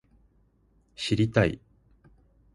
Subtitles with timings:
[0.95, 1.59] 知りたい